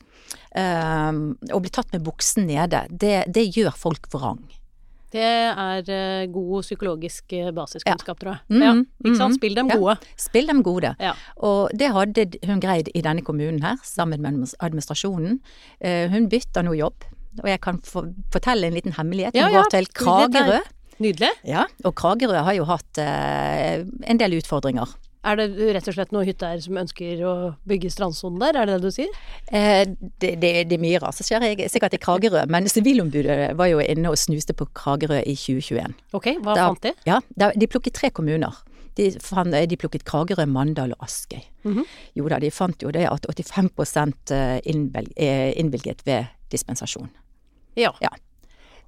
[0.56, 1.12] Eh,
[1.54, 4.42] å bli tatt med buksen nede, det, det gjør folk vrang.
[5.14, 8.42] Det er eh, god psykologisk basiskunnskap, basiskunnskap, tror jeg.
[8.50, 8.72] Mm, ja,
[9.06, 9.34] ikke sant?
[9.36, 9.38] mhm.
[9.38, 9.76] Spill dem Ja.
[9.78, 9.98] gode.
[10.18, 10.94] Spill dem gode.
[11.00, 11.12] Ja.
[11.46, 15.38] Og det hadde hun greid i denne kommunen her, sammen med administrasjonen.
[16.16, 17.06] Hun bytta nå jobb,
[17.42, 19.34] og jeg kan få, fortelle en liten hemmelighet.
[19.34, 20.60] Hun Ja, går til er- Kragerø.
[21.00, 21.32] Nydelig.
[21.44, 24.88] Ja, og Kragerø har jo hatt eh, en del utfordringer
[25.26, 27.34] Er det rett og slett noen hytteeiere som ønsker å
[27.66, 29.08] bygge strandsonen der, er det det du sier?
[29.50, 29.86] Eh,
[30.20, 32.44] det, det, det, er mye rart som skjer, jeg- sikkert i Kragerø.
[32.52, 35.96] Men Sivilombudet var jo inne og snuste på Kragerø i 2021.
[36.14, 36.92] Ok, hva Da- fant de?
[37.08, 38.52] Ja, da, de plukket tre kommuner.
[38.96, 41.42] De, fant, de plukket Kragerø, Mandal og Askøy.
[41.66, 41.86] Mhm.
[42.20, 47.10] Jo da, de fant jo det at 85 innvel, er innvilget ved dispensasjon.
[47.80, 47.94] Ja.
[48.04, 48.10] Ja.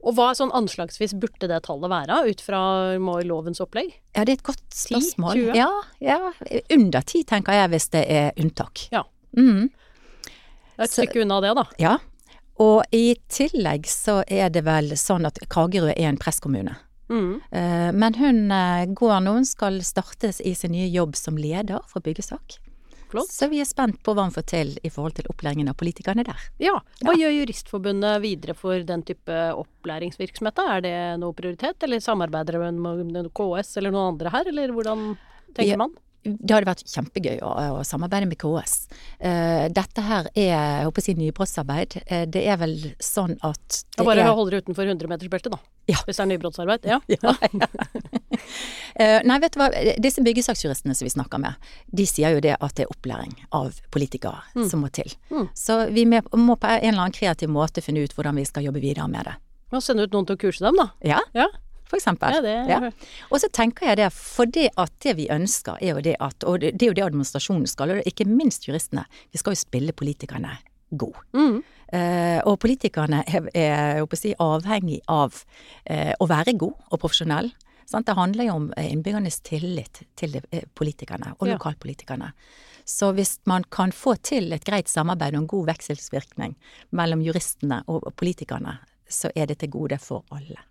[0.06, 2.60] Og hva sånn anslagsvis burde det tallet være, ut fra
[3.26, 3.95] lovens opplegg?
[4.13, 5.39] Ja, det er et godt spørsmål.
[5.39, 5.56] 20?
[5.58, 5.69] Ja,
[6.04, 6.19] ja,
[6.76, 8.86] under ti tenker jeg hvis det er unntak.
[8.93, 9.02] Ja.
[9.38, 9.71] Mm.
[10.76, 11.65] Det er et stykke unna det, da.
[11.82, 11.95] Ja.
[12.62, 16.78] Og i tillegg så er det vel sånn at Kragerø er en presskommune.
[17.10, 17.41] Mhm.
[17.52, 21.82] Eh, Men hun eh, går nå, hun skal startes i sin nye jobb som leder
[21.89, 22.60] for byggesak.
[23.15, 23.32] Flott.
[23.32, 26.25] Så vi er spent på hva han får til i forhold til opplæringen av politikerne
[26.28, 26.47] der.
[26.62, 26.78] Ja.
[27.06, 30.63] Hva gjør Juristforbundet videre for den type opplæringsvirksomhet?
[30.75, 35.13] Er det noe prioritet, eller samarbeider dere med KS eller noen andre her, eller hvordan
[35.56, 35.95] tenker man?
[36.25, 38.88] Det hadde vært kjempegøy å, å samarbeide med KS.
[39.19, 41.99] Uh, dette her er jeg håper å si nybrottsarbeid.
[42.10, 45.62] Uh, det er vel sånn at Ja, det bare er hold dere utenfor 100-metersbeltet, da.
[45.91, 46.01] Ja.
[46.08, 46.89] Hvis det er nybrottsarbeid.
[46.89, 46.99] Ja.
[47.15, 47.69] Ja, ja.
[48.98, 49.68] Nei, vet du hva.
[50.00, 51.56] Disse byggesaksjuristene som vi snakker med,
[51.92, 55.12] de sier jo det at det er opplæring av politikere som må til.
[55.34, 55.50] Mm.
[55.58, 56.22] Så vi må
[56.56, 59.36] på en eller annen kreativ måte finne ut hvordan vi skal jobbe videre med det.
[59.76, 60.90] Og sende ut noen til å kurse dem, da.
[61.04, 61.48] Ja, Ja.
[61.86, 62.32] for eksempel.
[62.32, 62.92] Ja, det- Ja.
[63.32, 66.44] Og så tenker jeg det, for det at det vi ønsker er jo det at,
[66.44, 69.92] og det, er jo det administrasjonen skal, og ikke minst juristene, vi skal jo spille
[69.92, 70.58] politikerne
[70.96, 71.14] god.
[71.34, 71.64] Mm.
[71.94, 75.44] Uh, og politikerne er, er si, avhengig av
[75.90, 77.52] uh, å være god og profesjonell.
[77.86, 78.08] Sant?
[78.08, 82.32] Det handler jo om eh, innbyggernes tillit til eh, politikerne og lokalpolitikerne.
[82.86, 86.56] Så hvis man kan få til et greit samarbeid og en god vekselsvirkning
[86.93, 88.78] mellom juristene og, politikerne,
[89.10, 90.62] så er det til gode for alle.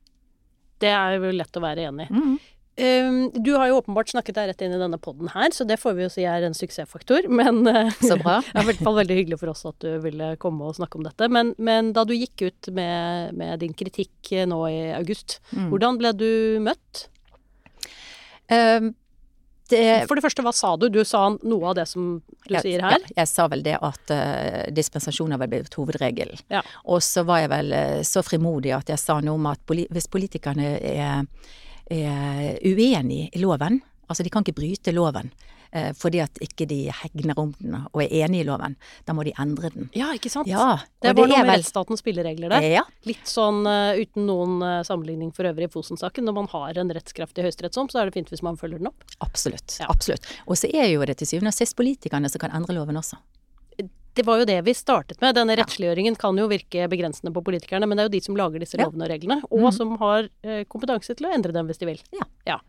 [0.78, 2.14] Det er jo lett å være enig i.
[2.14, 2.36] Mhm.
[2.74, 5.76] Um, du har jo åpenbart snakket deg rett inn i denne podden her, så det
[5.78, 7.28] får vi jo si er en suksessfaktor.
[7.30, 8.40] Men eh, Så bra.
[8.48, 10.98] det er i hvert fall veldig hyggelig for oss at du ville komme og snakke
[10.98, 11.28] om dette.
[11.30, 15.68] Men, men da du gikk ut med, med din kritikk eh, nå i august, Mm.
[15.70, 16.28] hvordan ble du
[16.66, 17.04] møtt?
[18.50, 18.90] Um,
[19.70, 20.88] det, For det første, hva sa du?
[20.92, 22.98] Du sa noe av det som du jeg, sier her.
[23.00, 26.42] Ja, jeg sa vel det at uh, dispensasjoner var blitt hovedregelen.
[26.52, 26.60] Ja.
[26.84, 29.86] Og så var jeg vel uh, så frimodig at jeg sa noe om at poli
[29.94, 31.24] hvis politikerne er,
[31.90, 35.30] er uenig i loven, altså de kan ikke bryte loven
[35.72, 38.76] eh, fordi at ikke de hegner om den og er enig i loven,
[39.08, 39.88] da må de endre den.
[39.96, 40.46] Ja, ikke sant?
[40.48, 42.66] Ja, det var det noe med vel- rettsstatens spilleregler der.
[42.78, 46.24] Ja, Litt sånn uh, uten noen uh, sammenligning for øvrig i Fosen-saken.
[46.24, 49.04] Når man har en rettskraftig høyesterettsdom, så er det fint hvis man følger den opp.
[49.20, 49.76] absolutt.
[49.80, 49.90] Ja.
[49.92, 50.24] Absolutt.
[50.46, 53.18] Og så er jo det til syvende og sist politikerne som kan endre loven også.
[54.14, 55.34] Det var jo det vi startet med.
[55.34, 58.62] Denne rettsliggjøringen kan jo virke begrensende på politikerne, men det er jo de som lager
[58.62, 59.72] disse lovene og reglene, og Mhm.
[59.74, 62.00] som har eh, kompetanse til å endre dem hvis de vil.
[62.46, 62.60] Ja.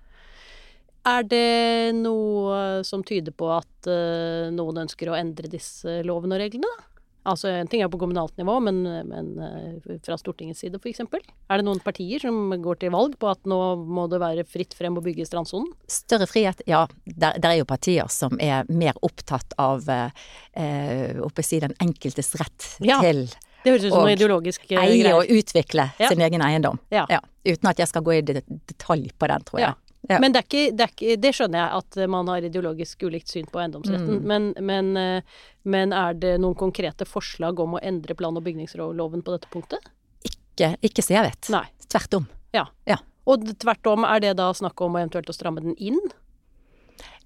[1.05, 6.41] Er det noe som tyder på at eh, noen ønsker å endre disse lovene og
[6.41, 6.83] reglene, da?
[7.25, 10.99] Altså en ting er på kommunalt nivå, men, men eh, fra Stortingets side f.eks.
[11.01, 14.75] Er det noen partier som går til valg på at nå må det være fritt
[14.77, 15.71] frem å bygge i strandsonen?
[15.89, 16.83] Større frihet, ja.
[17.05, 22.33] Der, der er jo partier som er mer opptatt av eh, oppe si den enkeltes
[22.39, 22.99] rett Ja.
[23.01, 23.25] til
[23.65, 26.09] Det høres ut som noe ideologisk eh, eie og utvikle Ja.
[26.11, 26.77] sin egen eiendom.
[26.93, 27.07] Ja.
[27.45, 29.73] Uten at jeg skal gå i detalj på den, tror jeg.
[30.07, 30.15] Ja.
[30.15, 30.19] Ja.
[30.21, 33.27] Men det, er ikke, det, ikke, det skjønner jeg at eh, man har ideologisk ulikt
[33.31, 34.19] syn på eiendomsretten.
[34.21, 34.27] Mm.
[34.31, 35.21] Men, men, eh,
[35.63, 39.89] men er det noen konkrete forslag om å endre plan- og bygningsloven på dette punktet?
[40.25, 41.49] Ikke, ikke så jeg vet.
[41.53, 41.65] Nei.
[41.89, 42.27] Tvert om.
[42.53, 42.67] Ja.
[42.85, 42.97] Ja.
[43.25, 45.97] Og tvert om, er det da snakk om å eventuelt å stramme den inn?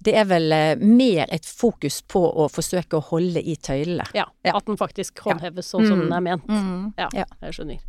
[0.00, 4.06] Det er vel eh, mer et fokus på å forsøke å holde i tøylene.
[4.16, 4.24] Ja.
[4.46, 4.54] Ja.
[4.56, 6.04] At den faktisk håndheves sånn som Mm.
[6.08, 6.46] den er ment.
[6.48, 6.94] Mm.
[6.96, 7.24] Ja, Ja.
[7.44, 7.82] jeg skjønner.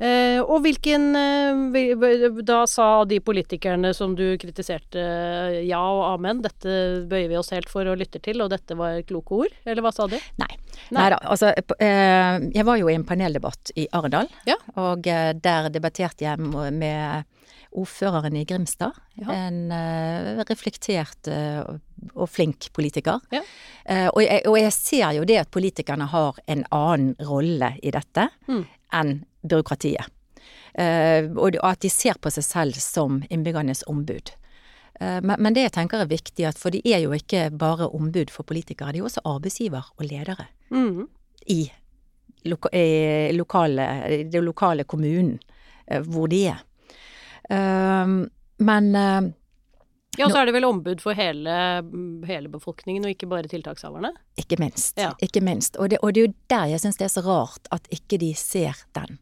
[0.00, 5.02] Eh, og hvilken eh, Da sa de politikerne som du kritiserte
[5.68, 9.02] ja og amen, dette bøyer vi oss helt for og lytter til, og dette var
[9.08, 9.52] kloke ord?
[9.68, 10.20] Eller hva sa de?
[10.40, 10.48] Nei.
[10.96, 11.08] Nei.
[11.12, 11.18] Da.
[11.28, 14.56] Altså, eh, jeg var jo i en paneldebatt i Arendal, Ja.
[14.80, 17.28] og eh, der debatterte jeg med
[17.70, 18.96] ordføreren i Grimstad.
[19.20, 19.28] Ja.
[19.36, 21.60] En eh, reflektert eh,
[22.16, 23.20] og flink politiker.
[23.30, 23.44] Ja.
[23.84, 27.92] Eh, og, jeg, og jeg ser jo det at politikerne har en annen rolle i
[27.94, 28.64] dette Mm.
[28.92, 30.08] Enn byråkratiet.
[30.74, 34.32] Eh, og at de ser på seg selv som innbyggernes ombud.
[35.00, 38.44] Eh, Men, det jeg tenker er viktig, for de er jo ikke bare ombud for
[38.44, 41.08] politikere, de er også arbeidsgiver og ledere mm.
[41.48, 41.70] i,
[42.44, 43.86] loka, i lokale,
[44.30, 45.38] det lokale kommunen
[45.86, 46.66] eh, hvor de er.
[47.50, 48.92] Men
[50.18, 51.52] Ja, så er det vel ombud for hele,
[52.26, 54.10] hele befolkningen, og ikke bare tiltakshaverne?
[54.40, 54.98] ikke minst.
[54.98, 55.12] Ja.
[55.22, 55.76] Ikke minst.
[55.76, 58.18] Og det, og det er jo der jeg syns det er så rart at ikke
[58.18, 59.20] de ser den.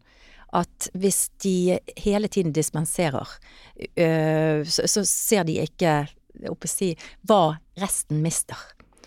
[0.57, 3.29] At hvis de hele tiden dispenserer,
[3.77, 6.07] øh, så, så ser de ikke
[6.49, 6.95] oppe si
[7.29, 8.57] hva resten mister.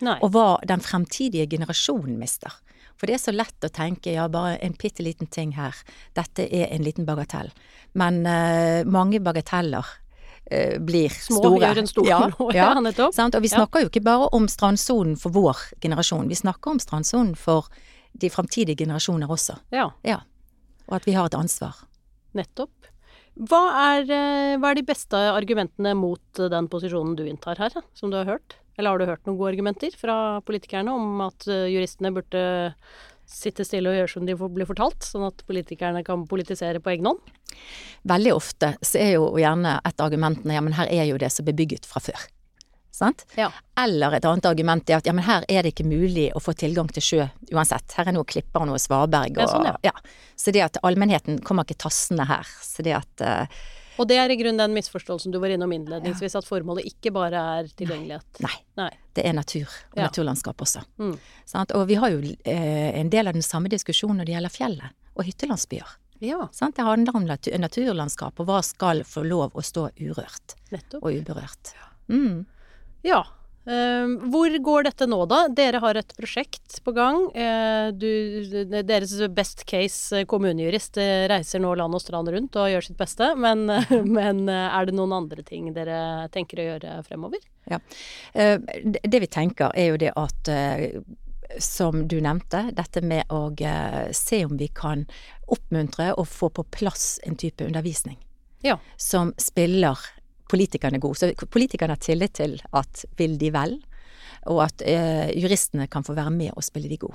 [0.02, 0.18] Nei.
[0.22, 2.54] Og hva den fremtidige generasjonen mister.
[2.98, 5.74] For det er så lett å tenke ja, bare en bitte liten ting her,
[6.14, 7.50] dette er en liten bagatell.
[7.98, 9.88] Men eh, mange bagateller
[10.50, 11.60] eh, blir Små store.
[11.60, 13.14] gjør en stor ja, nå, ja, ja, nettopp.
[13.14, 13.34] Sant?
[13.34, 13.58] Og vi Ja.
[13.62, 17.68] snakker jo ikke bare om strandsonen for vår generasjon, vi snakker om strandsonen for
[18.12, 19.58] de fremtidige generasjoner også.
[19.72, 20.20] Ja, Ja.
[20.88, 21.74] Og at vi har et ansvar.
[22.34, 22.70] nettopp.
[23.38, 23.60] Hva
[23.96, 28.10] er, eh, hva er de beste argumentene mot eh, den posisjonen du inntar her, som
[28.10, 28.56] du har hørt?
[28.78, 32.74] Eller har du hørt noen gode argumenter fra politikerne om at juristene burde
[33.32, 36.92] sitte stille og gjøre som de får- blir fortalt, sånn at politikerne kan politisere på
[36.94, 37.32] egen hånd?
[38.08, 41.32] Veldig ofte så er jo gjerne et av argumentene ja, men her er jo det
[41.32, 42.28] som er bebygget fra før.
[42.92, 43.24] Sant?
[43.40, 43.48] Ja.
[43.80, 46.52] Eller et annet argument er at ja, men her er det ikke mulig å få
[46.52, 47.94] tilgang til sjø uansett.
[47.96, 49.94] Her er noe klipper og noe svaberg og sånn, ja.
[50.36, 52.44] Så det at allmennheten kommer ikke tassende her.
[52.60, 53.46] Så det at eh,
[54.00, 57.40] Og det er i grunnen den misforståelsen du var innom innledningsvis, at formålet ikke bare
[57.58, 58.40] er tilgjengelighet.
[58.40, 58.54] Nei.
[58.80, 58.90] Nei.
[59.14, 60.06] Det er natur og Ja.
[60.08, 60.84] naturlandskap også.
[60.98, 61.18] Mm.
[61.74, 64.90] Og vi har jo eh, en del av den samme diskusjonen når det gjelder fjellet
[65.16, 65.98] og hyttelandsbyer.
[66.22, 66.76] Ja, Sant?
[66.76, 71.02] Det handler om natur, naturlandskap, og hva skal få lov å stå urørt nettopp.
[71.02, 71.72] og uberørt.
[72.08, 72.46] Mm.
[73.02, 73.24] Ja.
[73.62, 75.44] Eh, hvor går dette nå, da?
[75.54, 77.28] Dere har et prosjekt på gang.
[77.36, 78.08] Eh, du,
[78.82, 83.32] deres best case kommunejurist eh, reiser nå land og strand rundt og gjør sitt beste.
[83.38, 83.66] Men,
[84.18, 87.42] men eh, er det noen andre ting dere tenker å gjøre fremover?
[87.70, 90.98] Eh, det vi tenker er jo det at eh,
[91.62, 95.04] som du nevnte, dette med å eh, se om vi kan
[95.52, 98.18] oppmuntre og få på plass en type undervisning
[98.64, 98.78] Ja.
[98.96, 99.98] som spiller
[100.52, 101.18] politikerne god.
[101.18, 103.78] Så politikerne har tillit til at vil de vel,
[104.52, 107.14] og at eh, juristene kan få være med og spille de god.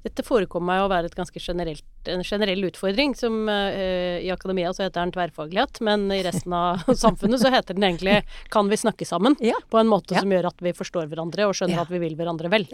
[0.00, 3.12] Dette forekommer meg å være generelt, en generell utfordring.
[3.18, 7.76] Som eh, I akademia så heter den tverrfaglighet, men i resten av samfunnet så heter
[7.76, 9.58] den egentlig 'kan vi snakke sammen?' Ja.
[9.68, 10.20] På en måte Ja.
[10.20, 11.82] som gjør at vi forstår hverandre og skjønner Ja.
[11.82, 12.66] at vi vil hverandre vel.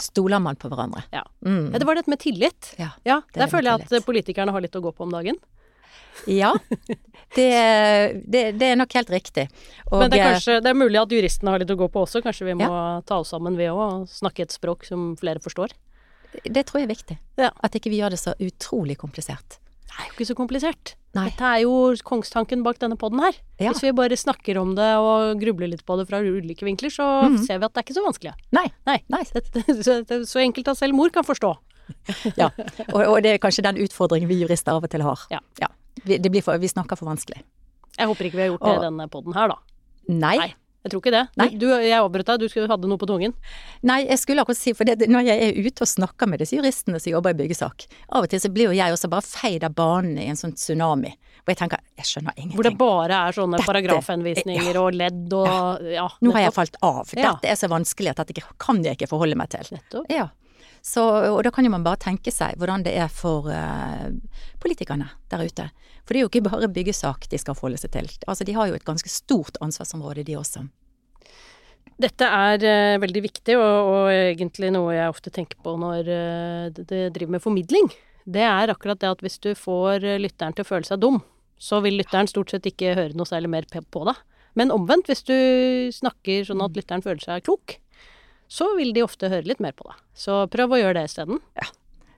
[0.00, 1.04] Stoler man på hverandre?
[1.12, 1.22] Ja.
[1.44, 1.70] Mm.
[1.70, 2.74] Det var dette med tillit.
[2.78, 2.90] Ja.
[3.04, 5.36] Det Der føler jeg at politikerne har litt å gå på om dagen.
[6.30, 6.52] Ja,
[7.34, 7.46] det,
[8.28, 9.46] det, det er nok helt riktig.
[9.90, 11.88] Og, Men det er eh, kanskje det er mulig at juristene har litt å gå
[11.92, 12.22] på også.
[12.24, 12.68] Kanskje vi må
[13.08, 15.72] ta oss sammen ved å snakke et språk som flere forstår.
[16.44, 17.16] det tror jeg er viktig.
[17.40, 17.50] Ja.
[17.64, 19.58] At ikke vi gjør det så utrolig komplisert.
[19.92, 20.94] Det er jo ikke så komplisert.
[21.12, 21.26] Nei.
[21.28, 21.72] Dette er jo
[22.08, 23.34] kongstanken bak denne poden her.
[23.60, 23.72] Ja.
[23.74, 27.08] Hvis vi bare snakker om det og grubler litt på det fra ulike vinkler, så
[27.26, 27.42] Mhm.
[27.44, 28.32] ser vi at det er ikke så vanskelig.
[28.56, 28.68] Nei.
[28.88, 28.98] Nei.
[29.12, 29.22] Nei.
[29.84, 31.52] Så, så enkelt at selv mor kan forstå.
[32.40, 32.48] Ja.
[32.94, 35.20] Og, og det er kanskje den utfordringen vi jurister av og til har.
[35.34, 35.40] Ja.
[35.60, 35.68] Ja.
[36.04, 37.42] Vi, det blir for, vi snakker for vanskelig.
[37.98, 39.58] Jeg håper ikke vi har gjort det i denne poden her, da.
[40.08, 40.36] Nei.
[40.40, 40.50] Nei.
[40.82, 41.20] Jeg tror ikke det.
[41.38, 43.30] Du, du, jeg avbrøt deg, du skulle, hadde noe på tungen.
[43.86, 46.56] Nei, jeg skulle akkurat si, for det, når jeg er ute og snakker med disse
[46.58, 49.62] juristene som jobber i byggesak, av og til så blir jo jeg også bare feid
[49.68, 51.12] av banen i en sånn tsunami.
[51.44, 52.56] Og jeg tenker, jeg skjønner ingenting.
[52.58, 56.08] Hvor det bare er sånne Dette- paragrafhenvisninger og ledd og ja.
[56.18, 57.14] Nå har jeg falt av.
[57.14, 57.30] Ja.
[57.36, 59.70] Dette er så vanskelig at dette kan jeg ikke forholde meg til.
[59.78, 60.10] Nettopp.
[60.10, 60.26] Ja.
[60.82, 64.10] Så, og da kan jo man bare tenke seg hvordan det er for uh,
[64.62, 65.68] politikerne der ute.
[66.02, 68.08] For det er jo ikke bare byggesak de skal forholde seg til.
[68.26, 70.64] Altså de har jo et ganske stort ansvarsområde de også.
[72.02, 76.66] Dette er uh, veldig viktig, og, og egentlig noe jeg ofte tenker på når uh,
[76.74, 77.92] det, driver med formidling.
[78.26, 81.20] Det er akkurat det at hvis du får lytteren til å føle seg dum,
[81.62, 84.18] så vil lytteren stort sett ikke høre noe særlig mer på deg.
[84.58, 85.36] Men omvendt, hvis du
[85.94, 87.78] snakker sånn at lytteren føler seg klok,
[88.52, 90.00] så vil de ofte høre litt mer på deg.
[90.12, 91.40] Så prøv å gjøre det isteden.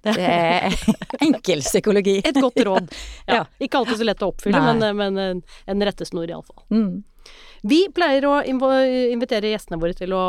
[0.04, 0.74] Det er
[1.28, 2.18] enkel psykologi.
[2.26, 2.90] Et godt råd.
[3.30, 3.38] Ja.
[3.38, 3.44] Ja.
[3.62, 4.74] Ikke alltid så lett å oppfylle, Nei.
[4.76, 6.64] men, men en, rettesnor iallfall.
[6.74, 7.04] Mm.
[7.64, 10.24] Vi pleier å invitere gjestene våre til å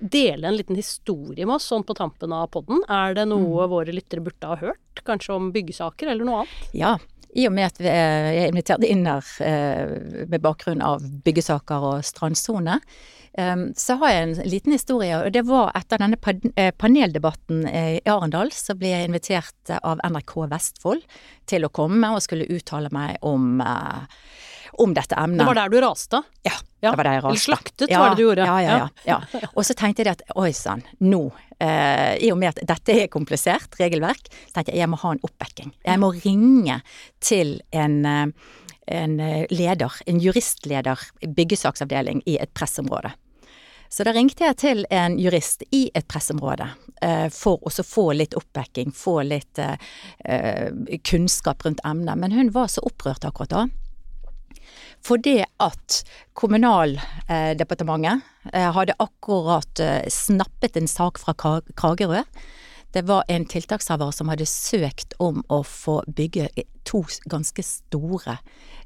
[0.00, 2.82] dele en liten historie med oss sånn på tampen av podden.
[2.90, 5.02] Er det noe våre lyttere burde ha hørt?
[5.06, 6.74] Kanskje om byggesaker eller noe annet?
[6.76, 6.96] Ja,
[7.38, 11.04] i og med at vi er jeg inviterte invitert inn her eh, med bakgrunn av
[11.24, 12.78] byggesaker og strandsone,
[13.78, 15.14] så har jeg en liten historie.
[15.22, 16.18] Og det var etter denne
[16.56, 21.04] eh, paneldebatten eh, i Arendal, så ble jeg invitert av NRK Vestfold
[21.48, 24.00] til å komme og skulle uttale meg om, eh,
[24.82, 25.44] om dette emnet.
[25.44, 26.22] Det var der du raste?
[26.46, 27.30] Ja, Ja, det var der jeg raste.
[27.30, 28.44] eller slaktet, slaktet var det du gjorde.
[28.46, 29.20] Ja, ja, ja.
[29.32, 29.48] ja.
[29.56, 31.22] Og så tenkte jeg at oi sann, nå,
[31.58, 35.22] eh, i og med at dette er komplisert regelverk, tenkte jeg jeg må ha en
[35.26, 35.72] oppbacking.
[35.86, 36.80] Jeg må ringe
[37.22, 39.16] til en, en
[39.50, 41.02] leder, en juristleder,
[41.38, 43.14] byggesaksavdeling i et pressområde.
[43.88, 46.68] Så da ringte jeg til en jurist i et pressområde
[47.02, 49.76] eh, for å få litt oppbacking, få litt eh,
[50.24, 50.68] eh,
[51.08, 52.18] kunnskap rundt emnet.
[52.20, 53.68] Men hun var så opprørt akkurat da.
[55.04, 56.02] Fordi at
[56.36, 58.20] Kommunaldepartementet
[58.74, 62.22] hadde akkurat snappet en sak fra Kra- Kragerø
[62.92, 66.48] Det var en tiltakshaver som hadde søkt om å få bygge
[66.88, 68.38] to ganske store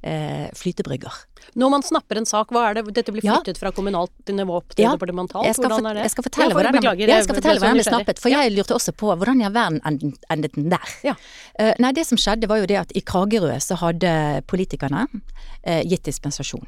[0.03, 1.13] eh, flytebrygger.
[1.55, 3.37] Når man snapper en sak, hva er det Dette blir Ja.
[3.39, 5.47] flyttet fra kommunalt nivå opp til Ja, departementalt?
[5.47, 6.03] Jeg skal, Hvordan er det?
[6.03, 8.43] jeg skal fortelle Ja, hvordan ja, den ble snappet, for Ja.
[8.43, 9.81] jeg lurte også på hvordan i all verden
[10.31, 10.89] endet, den der.
[11.05, 11.15] Ja.
[11.59, 15.07] Eh, nei, det som skjedde var jo det at i Kragerø så hadde politikerne
[15.67, 16.67] uh, gitt dispensasjon.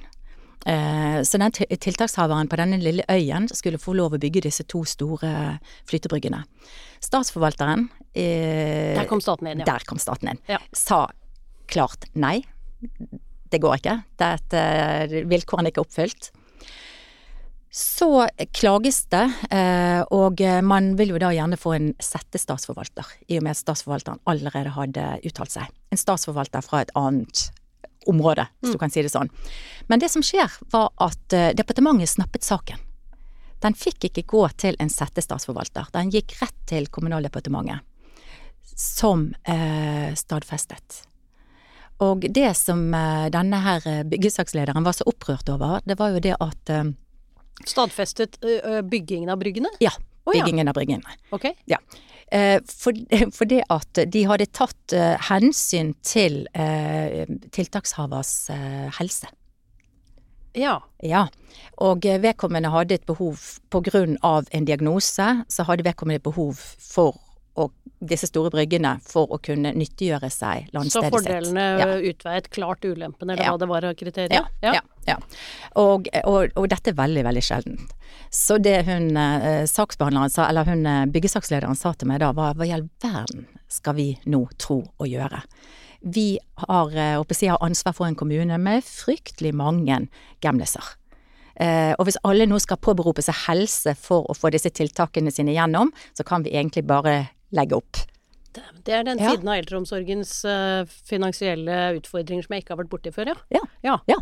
[0.66, 4.64] Eh, så den til- tiltakshaveren på denne lille øyen skulle få lov å bygge disse
[4.64, 6.44] to store flytebryggene.
[7.04, 9.68] Statsforvalteren eh, Der kom staten inn, ja.
[9.68, 10.40] Der kom staten inn.
[10.50, 10.60] Ja.
[10.72, 11.06] Sa
[11.70, 12.40] klart nei.
[13.50, 13.98] Det går ikke.
[14.20, 14.62] Dette
[15.30, 16.30] vilkårene er ikke oppfylt.
[17.74, 18.06] Så
[18.54, 23.56] klages det, eh, og man vil jo da gjerne få en settestatsforvalter, i og med
[23.56, 25.72] at statsforvalteren allerede hadde uttalt seg.
[25.90, 27.48] En statsforvalter fra et annet
[28.06, 29.30] område, hvis du kan si det sånn.
[29.90, 32.78] Men det som skjer, var at eh, departementet snappet saken.
[33.64, 37.80] Den fikk ikke gå til en settestatsforvalter, den gikk rett til Kommunaldepartementet,
[38.76, 41.00] som eh, stadfestet.
[42.04, 46.22] Og det som eh, denne her eh, byggesakslederen var så opprørt over, det var jo
[46.24, 46.92] det at eh,
[47.64, 49.70] Stadfestet ø, ø, byggingen av bryggene?
[49.78, 49.92] Ja,
[50.26, 51.12] byggingen av bryggene.
[51.32, 51.54] Okay.
[51.70, 51.78] Ja.
[52.34, 52.98] Eh, for,
[53.36, 57.22] for det at de hadde tatt eh, hensyn til eh,
[57.54, 59.30] tiltakshavers eh, helse.
[60.54, 60.78] Ja.
[61.04, 61.26] Ja,
[61.82, 63.40] og eh, vedkommende hadde et behov
[63.70, 67.18] på grunn av en diagnose, så hadde vedkommende et behov for
[67.60, 67.68] å,
[68.02, 71.12] disse store bryggene for å kunne nyttiggjøre seg landstedet sitt.
[71.12, 71.86] Så fordelene Ja.
[72.10, 73.52] utveiet klart ulempene, eller Ja.
[73.52, 74.48] hva det var av kriterier?
[74.62, 75.16] Ja, ja, ja.
[75.76, 77.94] Og, og, og dette er veldig, veldig sjeldent.
[78.30, 82.54] Så det hun eh, saksbehandleren sa, eller hun eh, byggesakslederen sa til meg da, var
[82.58, 85.42] hva i all verden skal vi nå tro å gjøre?
[86.04, 86.38] Vi
[86.68, 90.08] har, eh, jeg, har ansvar for en kommune med fryktelig mange
[90.40, 90.84] gamliser.
[91.56, 95.54] Eh, og hvis alle nå skal påberope seg helse for å få disse tiltakene sine
[95.54, 97.96] gjennom, så kan vi egentlig bare legge opp.
[98.84, 99.30] Det er den Ja.
[99.32, 103.34] siden av eldreomsorgens uh, finansielle utfordringer som jeg ikke har vært borti før, ja.
[103.50, 103.62] Ja.
[103.82, 103.98] Ja.
[104.06, 104.18] Ja.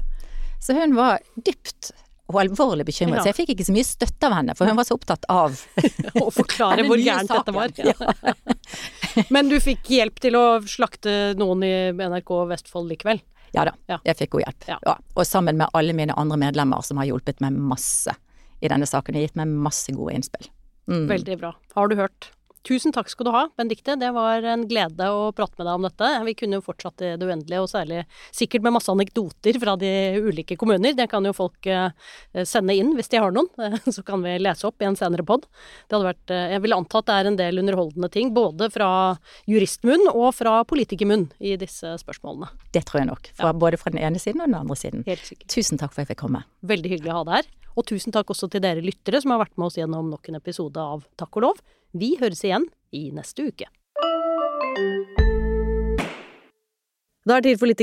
[0.60, 1.90] Så hun var dypt
[2.34, 3.20] og alvorlig bekymret.
[3.20, 3.22] Ja.
[3.24, 5.56] Så jeg fikk ikke så mye støtte av henne, for hun var så opptatt av
[6.22, 7.72] Å forklare hvor gærent dette var.
[7.76, 7.94] Ja.
[9.34, 13.20] Men du fikk hjelp til å slakte noen i NRK Vestfold likevel?
[13.52, 13.98] Ja da, Ja.
[14.08, 14.68] jeg fikk god hjelp.
[14.70, 14.78] Ja.
[14.88, 14.96] Ja.
[15.14, 18.14] Og sammen med alle mine andre medlemmer som har hjulpet meg masse
[18.62, 20.48] i denne saken og gitt meg masse gode innspill.
[20.88, 21.04] Mm.
[21.10, 21.50] Veldig bra.
[21.76, 22.30] Har du hørt?
[22.62, 23.96] Tusen takk skal du ha, Benedicte.
[23.98, 26.10] Det var en glede å prate med deg om dette.
[26.28, 29.90] Vi kunne jo fortsatt i det uendelige, og særlig sikkert med masse anekdoter fra de
[30.22, 30.94] ulike kommuner.
[30.94, 31.90] Det kan jo folk eh,
[32.46, 33.50] sende inn hvis de har noen,
[33.96, 35.48] så kan vi lese opp i en senere pod.
[35.88, 38.70] Det hadde vært eh, Jeg vil anta at det er en del underholdende ting, både
[38.74, 38.90] fra
[39.50, 42.52] juristmunn og fra politikermunn i disse spørsmålene.
[42.72, 43.32] Det tror jeg nok.
[43.38, 45.02] Fra, Både fra den ene siden og den andre siden.
[45.08, 45.50] Helt sikkert.
[45.50, 46.46] Tusen takk for at jeg fikk komme.
[46.62, 47.50] Veldig hyggelig å ha deg her.
[47.72, 50.38] Og tusen takk også til dere lyttere som har vært med oss gjennom nok en
[50.38, 51.62] episode av Takk og lov.
[51.92, 52.64] Vi høres igjen
[52.96, 53.68] i neste uke.
[57.22, 57.82] Da er det tid for litt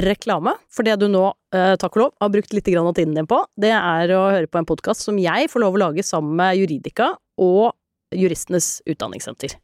[0.00, 0.54] reklame.
[0.72, 3.44] For det du nå, eh, takk og lov, har brukt litt av tiden din på,
[3.60, 6.56] det er å høre på en podkast som jeg får lov å lage sammen med
[6.56, 7.74] Juridika og
[8.10, 9.54] Juristenes Utdanningssenter.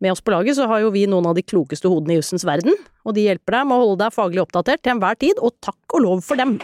[0.00, 2.44] Med oss på laget så har jo vi noen av de klokeste hodene i jussens
[2.44, 2.74] verden,
[3.06, 5.94] og de hjelper deg med å holde deg faglig oppdatert til enhver tid, og takk
[5.94, 6.58] og lov for dem!